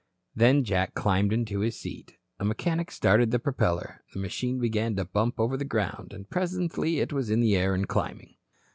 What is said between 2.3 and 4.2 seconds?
A mechanic started the propeller, the